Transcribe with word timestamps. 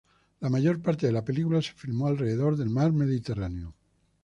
La 0.39 0.49
mayor 0.49 0.81
parte 0.81 1.05
de 1.05 1.11
la 1.13 1.23
película 1.23 1.61
se 1.61 1.73
filmó 1.73 2.07
alrededor 2.07 2.57
del 2.57 2.71
mar 2.71 2.91
Mediterráneo. 2.91 3.75